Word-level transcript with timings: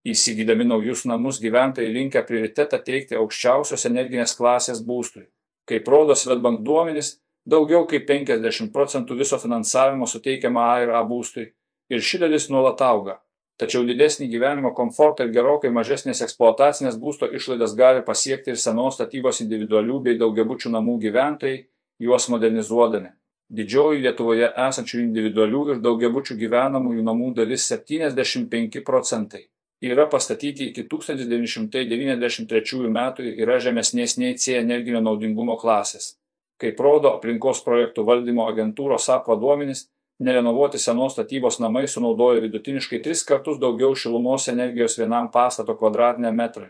Įsigydami 0.00 0.64
naujus 0.64 1.02
namus 1.04 1.38
gyventojai 1.44 1.90
linkę 1.92 2.22
prioritetą 2.24 2.78
teikti 2.84 3.18
aukščiausios 3.20 3.82
energinės 3.84 4.32
klasės 4.38 4.78
būstui. 4.80 5.26
Kaip 5.68 5.90
rodo 5.92 6.14
Svetbank 6.16 6.62
duomenys, 6.64 7.18
daugiau 7.44 7.84
kaip 7.90 8.06
50 8.08 8.72
procentų 8.72 9.18
viso 9.18 9.36
finansavimo 9.42 10.08
suteikiama 10.08 10.70
A 10.70 10.78
ir 10.86 10.94
A 10.96 11.02
būstui 11.10 11.50
ir 11.92 12.00
ši 12.00 12.22
dalis 12.24 12.48
nuolat 12.48 12.80
auga. 12.80 13.18
Tačiau 13.60 13.84
didesnį 13.84 14.30
gyvenimo 14.32 14.72
komfortą 14.72 15.28
ir 15.28 15.34
gerokai 15.36 15.68
mažesnės 15.68 16.24
eksploatacinės 16.24 16.96
būsto 16.96 17.28
išlaidas 17.36 17.76
gali 17.76 18.00
pasiekti 18.00 18.54
ir 18.54 18.64
senos 18.64 18.96
statybos 18.96 19.44
individualių 19.44 20.00
bei 20.08 20.18
daugiabučių 20.24 20.72
namų 20.78 20.96
gyventojai, 21.04 21.66
juos 22.00 22.30
modernizuodami. 22.32 23.12
Didžioji 23.52 24.00
Lietuvoje 24.08 24.48
esančių 24.64 25.04
individualių 25.04 25.64
ir 25.74 25.84
daugiabučių 25.84 26.40
gyvenamųjų 26.40 27.04
namų 27.04 27.34
dalis 27.36 27.68
75 27.68 28.80
procentai 28.80 29.50
yra 29.88 30.08
pastatyti 30.10 30.64
iki 30.70 30.88
1993 30.88 32.90
metų 32.92 33.22
ir 33.24 33.34
yra 33.46 33.56
žemesnės 33.64 34.18
nei 34.20 34.34
C 34.36 34.58
energinio 34.58 35.00
naudingumo 35.00 35.56
klasės. 35.60 36.16
Kaip 36.60 36.80
rodo 36.84 37.08
aplinkos 37.16 37.64
projektų 37.64 38.04
valdymo 38.04 38.44
agentūros 38.50 39.06
SAPVA 39.08 39.34
duomenys, 39.40 39.88
nerenovuoti 40.20 40.78
senos 40.78 41.12
statybos 41.16 41.56
namai 41.64 41.88
sunaudoja 41.88 42.40
vidutiniškai 42.44 43.00
tris 43.00 43.24
kartus 43.24 43.56
daugiau 43.58 43.96
šilumos 43.96 44.48
energijos 44.52 44.98
vienam 45.00 45.30
pastato 45.32 45.72
kvadratiniam 45.76 46.36
metrui. 46.36 46.68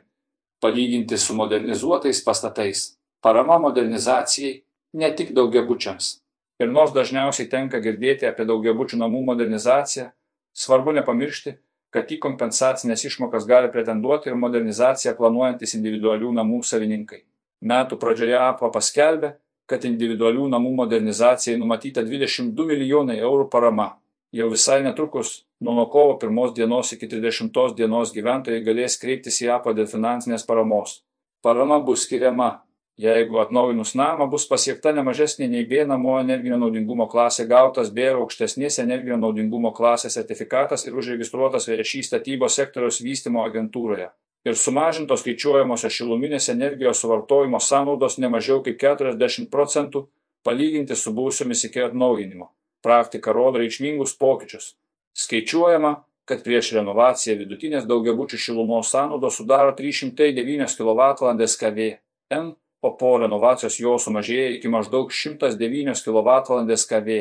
Palyginti 0.62 1.18
su 1.18 1.34
modernizuotais 1.34 2.24
pastatais, 2.24 2.94
parama 3.22 3.58
modernizacijai 3.58 4.62
ne 4.92 5.14
tik 5.16 5.32
daugiabučiams. 5.34 6.20
Ir 6.60 6.68
nors 6.70 6.92
dažniausiai 6.92 7.48
tenka 7.48 7.80
girdėti 7.80 8.28
apie 8.28 8.44
daugiabučių 8.46 8.96
namų 9.00 9.24
modernizaciją, 9.32 10.10
svarbu 10.54 10.92
nepamiršti, 10.98 11.56
kad 11.94 12.10
į 12.10 12.20
kompensacines 12.22 13.04
išmokas 13.04 13.46
gali 13.50 13.70
pretenduoti 13.72 14.30
ir 14.30 14.38
modernizaciją 14.38 15.16
planuojantis 15.18 15.74
individualių 15.78 16.32
namų 16.38 16.62
savininkai. 16.66 17.24
Metų 17.60 17.98
pradžioje 18.00 18.38
APA 18.38 18.70
paskelbė, 18.72 19.34
kad 19.70 19.84
individualių 19.86 20.48
namų 20.54 20.72
modernizacijai 20.82 21.58
numatyta 21.58 22.02
22 22.06 22.66
milijonai 22.66 23.18
eurų 23.18 23.50
parama. 23.50 23.92
Jau 24.34 24.46
visai 24.50 24.80
netrukus, 24.86 25.44
nuo 25.60 25.84
kovo 25.90 26.16
1 26.22 26.54
dienos 26.54 26.92
iki 26.94 27.08
30 27.10 27.74
dienos 27.78 28.14
gyventojai 28.14 28.62
galės 28.66 28.98
kreiptis 29.02 29.42
į 29.42 29.50
APA 29.56 29.74
dėl 29.74 29.90
finansinės 29.90 30.46
paramos. 30.46 31.00
Parama 31.42 31.80
bus 31.82 32.06
skiriama 32.06 32.60
jeigu 33.00 33.38
atnaujinus 33.40 33.94
namą 33.94 34.26
bus 34.30 34.44
pasiekta 34.48 34.92
ne 34.92 35.02
mažesnė 35.06 35.48
nei 35.48 35.64
B 35.68 35.84
namo 35.88 36.18
energinio 36.20 36.58
naudingumo 36.60 37.06
klasė 37.08 37.46
gautas 37.48 37.88
B 37.96 38.04
ir 38.10 38.18
aukštesnės 38.20 38.80
energinio 38.82 39.16
naudingumo 39.22 39.72
klasės 39.76 40.18
sertifikatas 40.18 40.84
ir 40.86 40.98
užregistruotas 41.00 41.68
VŠI 41.70 42.02
statybos 42.08 42.58
sektoriaus 42.60 43.00
vystymo 43.04 43.46
agentūroje. 43.46 44.10
Ir 44.44 44.56
sumažintos 44.56 45.24
skaičiuojamosios 45.24 45.96
šiluminės 45.96 46.48
energijos 46.52 47.00
suvartojimo 47.00 47.60
sąnaudos 47.60 48.18
ne 48.20 48.28
mažiau 48.32 48.60
kaip 48.64 48.78
40 48.80 49.48
procentų 49.52 50.06
palyginti 50.44 50.96
su 50.96 51.12
buvusiomis 51.16 51.64
iki 51.68 51.82
atnaujinimo. 51.88 52.52
Praktika 52.84 53.32
rodo 53.36 53.60
reikšmingus 53.60 54.16
pokyčius. 54.20 54.74
Skaičiuojama, 55.16 55.98
kad 56.24 56.44
prieš 56.44 56.72
renovaciją 56.78 57.36
vidutinės 57.40 57.88
daugiabučių 57.88 58.38
šilumos 58.40 58.92
sąnaudos 58.92 59.36
sudaro 59.40 59.72
309 59.76 60.76
kWh 60.78 61.54
KV. 61.60 61.94
N 62.30 62.52
o 62.82 62.96
po 62.96 63.16
renovacijos 63.20 63.76
jo 63.80 63.96
sumažėja 64.00 64.54
iki 64.56 64.70
maždaug 64.72 65.12
109 65.12 66.00
kWh 66.04 66.78
KV. 66.90 67.18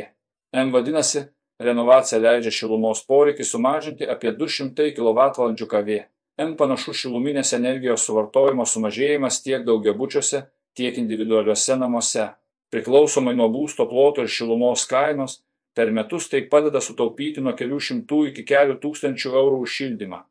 M 0.56 0.72
vadinasi, 0.74 1.26
renovacija 1.60 2.22
leidžia 2.22 2.54
šilumos 2.56 3.04
poreikį 3.08 3.46
sumažinti 3.46 4.08
apie 4.08 4.32
200 4.36 4.94
kWh 4.96 5.68
KV. 5.74 6.00
M 6.40 6.56
panašu 6.56 6.96
šiluminės 6.96 7.52
energijos 7.58 8.06
suvartojimo 8.08 8.66
sumažėjimas 8.66 9.42
tiek 9.44 9.66
daugiabučiuose, 9.68 10.46
tiek 10.76 10.98
individualiuose 10.98 11.76
namuose. 11.76 12.30
Priklausomai 12.72 13.36
nuo 13.36 13.50
būsto 13.52 13.90
ploto 13.90 14.24
ir 14.24 14.32
šilumos 14.32 14.86
kainos, 14.88 15.42
per 15.76 15.92
metus 15.92 16.30
tai 16.32 16.46
padeda 16.48 16.80
sutaupyti 16.80 17.44
nuo 17.44 17.56
kelių 17.60 17.80
šimtų 17.90 18.26
iki 18.32 18.46
kelių 18.48 18.80
tūkstančių 18.80 19.36
eurų 19.36 19.64
už 19.66 19.80
šildymą 19.82 20.24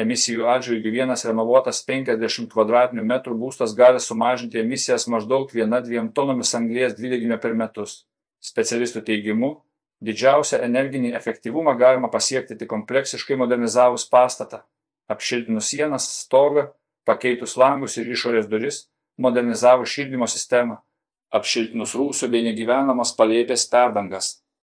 emisijų 0.00 0.48
atžvilgiu 0.50 0.92
vienas 0.94 1.24
renovuotas 1.26 1.82
50 1.86 2.50
kvadratinių 2.52 3.04
metrų 3.06 3.36
būstas 3.38 3.74
gali 3.78 4.00
sumažinti 4.02 4.60
emisijas 4.62 5.06
maždaug 5.10 5.52
1-2 5.54 6.08
tonomis 6.16 6.54
anglies 6.58 6.96
dvideginio 6.98 7.38
per 7.42 7.54
metus. 7.54 8.02
Specialistų 8.44 9.04
teigimu, 9.06 9.52
didžiausią 10.04 10.60
energinį 10.66 11.14
efektyvumą 11.16 11.76
galima 11.80 12.10
pasiekti 12.12 12.58
tik 12.58 12.68
kompleksiškai 12.72 13.38
modernizavus 13.40 14.08
pastatą, 14.10 14.64
apšiltinus 15.08 15.70
sienas, 15.70 16.08
stogą, 16.24 16.68
pakeitus 17.06 17.56
langus 17.60 17.96
ir 18.00 18.10
išorės 18.10 18.50
duris, 18.50 18.84
modernizavus 19.16 19.92
šildymo 19.94 20.28
sistemą, 20.28 20.80
apšiltinus 21.34 21.94
rūsų 21.98 22.30
bei 22.32 22.44
negyvenamas 22.46 23.14
palėpės 23.16 23.68
perdangas. 23.70 24.40